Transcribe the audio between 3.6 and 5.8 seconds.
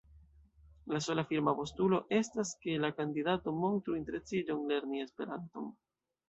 “montru interesiĝon lerni Esperanton”.